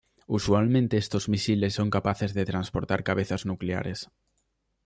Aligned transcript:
Usualmente 0.25 0.97
estos 0.97 1.29
misiles 1.29 1.75
son 1.75 1.91
capaces 1.91 2.33
de 2.33 2.43
transportar 2.45 3.03
cabezas 3.03 3.45
nucleares. 3.45 4.09